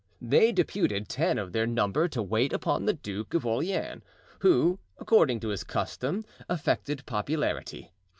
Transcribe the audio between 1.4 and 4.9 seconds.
their number to wait upon the Duke of Orleans, who,